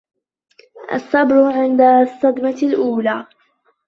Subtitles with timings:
[0.93, 3.25] الصبر عند الصدمة الأولى